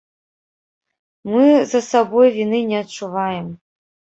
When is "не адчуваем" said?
2.73-3.47